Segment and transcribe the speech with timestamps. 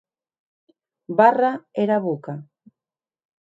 [1.19, 1.51] Barra
[1.85, 2.35] era boca.